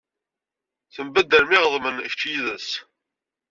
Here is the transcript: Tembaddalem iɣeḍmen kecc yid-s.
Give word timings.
Tembaddalem 0.93 1.51
iɣeḍmen 1.55 1.97
kecc 2.11 2.21
yid-s. 2.29 2.69